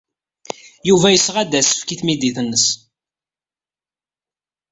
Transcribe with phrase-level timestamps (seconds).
[0.87, 2.65] Yuba yesɣa-d asefk i tmidit-nnes.